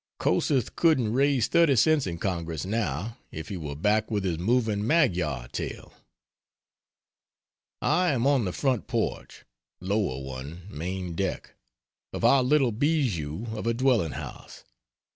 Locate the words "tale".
5.49-5.93